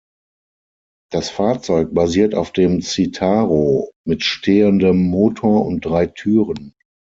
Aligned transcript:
Das 1.11 1.29
Fahrzeug 1.29 1.93
basiert 1.93 2.33
auf 2.33 2.51
dem 2.51 2.81
Citaro 2.81 3.91
mit 4.03 4.23
stehendem 4.23 4.97
Motor 5.11 5.63
und 5.67 5.81
drei 5.85 6.07
Türen. 6.07 6.73